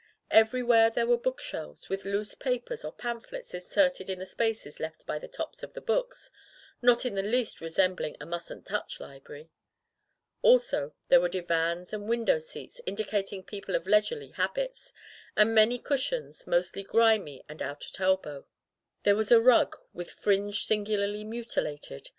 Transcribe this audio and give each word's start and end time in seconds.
Everywhere 0.31 0.89
there 0.89 1.05
were 1.05 1.15
book 1.19 1.39
shelves, 1.39 1.87
with 1.87 2.05
loose 2.05 2.33
papers 2.33 2.83
or 2.83 2.91
pamphlets 2.91 3.53
inserted 3.53 4.09
in 4.09 4.17
the 4.17 4.25
spaces 4.25 4.79
left 4.79 5.05
by 5.05 5.19
the 5.19 5.27
tops 5.27 5.61
of 5.61 5.73
the 5.73 5.79
books— 5.79 6.31
^not 6.83 7.05
in 7.05 7.13
the 7.13 7.21
least 7.21 7.59
resem 7.59 7.95
bling 7.95 8.17
a 8.19 8.25
"mustn't 8.25 8.65
touch*' 8.65 8.99
library. 8.99 9.51
Also 10.41 10.95
there 11.09 11.21
were 11.21 11.29
divans 11.29 11.93
and 11.93 12.09
window 12.09 12.39
seats, 12.39 12.81
indicating 12.87 13.43
people 13.43 13.75
of 13.75 13.85
leisurely 13.85 14.29
habits, 14.29 14.91
and 15.37 15.53
many 15.53 15.77
cush 15.77 16.11
ions, 16.11 16.47
mostly 16.47 16.81
grimy 16.81 17.43
and 17.47 17.61
out 17.61 17.85
at 17.85 17.99
elbow. 17.99 18.47
There 19.03 19.15
was 19.15 19.31
a 19.31 19.39
rug, 19.39 19.77
with 19.93 20.09
fringe 20.09 20.65
singularly 20.65 21.23
mutilated. 21.23 22.09